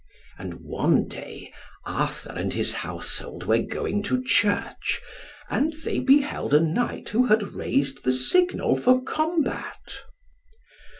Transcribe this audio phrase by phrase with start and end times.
[0.39, 1.53] And one day,
[1.85, 4.99] Arthur and his household were going to Church,
[5.47, 10.01] and they beheld a knight who had raised the signal for combat.